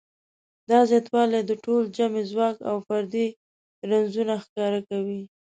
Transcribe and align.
دا 0.69 0.79
زیاتوالی 0.89 1.41
د 1.45 1.51
ډول 1.63 1.83
جمعي 1.97 2.23
ځواک 2.31 2.57
او 2.69 2.75
فردي 2.87 3.27
رنځونه 3.89 4.33
ښکاره 4.43 4.79
کوي. 4.89 5.21